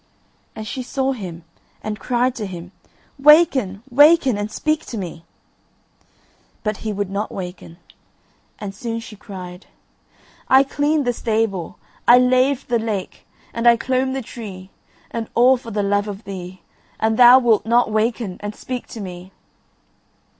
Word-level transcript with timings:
And 0.55 0.67
she 0.67 0.81
saw 0.81 1.11
him, 1.11 1.43
and 1.83 1.99
cried 1.99 2.33
to 2.33 2.47
him: 2.47 2.71
"Waken, 3.19 3.83
waken, 3.87 4.35
and 4.35 4.51
speak 4.51 4.83
to 4.87 4.97
me!" 4.97 5.25
But 6.63 6.77
he 6.77 6.91
would 6.91 7.11
not 7.11 7.31
waken, 7.31 7.77
and 8.57 8.73
soon 8.73 8.99
she 8.99 9.15
cried: 9.15 9.67
"I 10.47 10.63
cleaned 10.63 11.05
the 11.05 11.13
stable, 11.13 11.77
I 12.07 12.17
laved 12.17 12.67
the 12.67 12.79
lake, 12.79 13.27
and 13.53 13.67
I 13.67 13.77
clomb 13.77 14.13
the 14.13 14.23
tree, 14.23 14.71
And 15.11 15.29
all 15.35 15.55
for 15.55 15.69
the 15.69 15.83
love 15.83 16.07
of 16.07 16.23
thee, 16.23 16.63
And 16.99 17.15
thou 17.19 17.37
wilt 17.37 17.67
not 17.67 17.91
waken 17.91 18.37
and 18.39 18.55
speak 18.55 18.87
to 18.87 19.01
me." 19.01 19.31